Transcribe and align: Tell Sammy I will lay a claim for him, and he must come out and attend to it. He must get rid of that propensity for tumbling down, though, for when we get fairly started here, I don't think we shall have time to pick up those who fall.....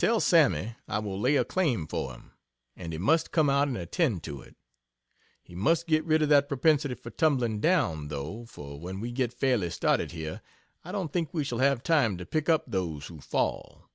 Tell 0.00 0.18
Sammy 0.18 0.74
I 0.88 0.98
will 0.98 1.20
lay 1.20 1.36
a 1.36 1.44
claim 1.44 1.86
for 1.86 2.12
him, 2.12 2.32
and 2.74 2.92
he 2.92 2.98
must 2.98 3.30
come 3.30 3.48
out 3.48 3.68
and 3.68 3.76
attend 3.78 4.24
to 4.24 4.42
it. 4.42 4.56
He 5.44 5.54
must 5.54 5.86
get 5.86 6.04
rid 6.04 6.22
of 6.22 6.28
that 6.30 6.48
propensity 6.48 6.94
for 6.96 7.10
tumbling 7.10 7.60
down, 7.60 8.08
though, 8.08 8.46
for 8.46 8.80
when 8.80 8.98
we 8.98 9.12
get 9.12 9.32
fairly 9.32 9.70
started 9.70 10.10
here, 10.10 10.40
I 10.84 10.90
don't 10.90 11.12
think 11.12 11.32
we 11.32 11.44
shall 11.44 11.58
have 11.58 11.84
time 11.84 12.18
to 12.18 12.26
pick 12.26 12.48
up 12.48 12.64
those 12.66 13.06
who 13.06 13.20
fall..... 13.20 13.88